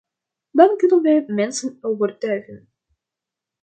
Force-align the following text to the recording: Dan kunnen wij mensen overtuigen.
Dan 0.51 0.77
kunnen 0.77 1.01
wij 1.01 1.23
mensen 1.27 1.77
overtuigen. 1.81 2.69